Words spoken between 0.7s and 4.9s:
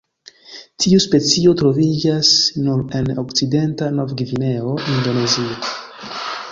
Tiu specio troviĝas nur en Okcidenta Nov-Gvineo,